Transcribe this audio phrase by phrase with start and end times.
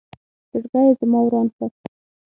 [0.61, 1.69] زړګې یې زما وران کړ